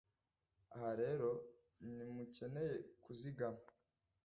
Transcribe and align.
Aha 0.75 0.91
rero 1.01 1.29
ntimukeneye 1.93 2.75
kuzigama 3.03 3.63